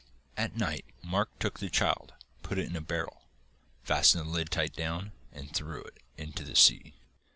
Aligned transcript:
At 0.35 0.55
night 0.55 0.83
Mark 1.03 1.29
took 1.37 1.59
the 1.59 1.69
child, 1.69 2.15
put 2.41 2.57
it 2.57 2.65
in 2.65 2.75
a 2.75 2.81
barrel, 2.81 3.21
fastened 3.83 4.25
the 4.25 4.29
lid 4.31 4.49
tight 4.49 4.73
down, 4.73 5.11
and 5.31 5.53
threw 5.53 5.83
it 5.83 5.99
into 6.17 6.43
the 6.43 6.55
sea. 6.55 6.95